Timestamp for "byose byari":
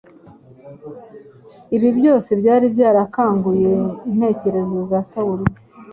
1.97-2.65